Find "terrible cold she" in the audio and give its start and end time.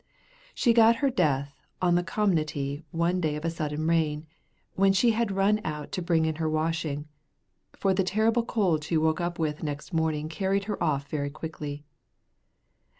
8.03-8.97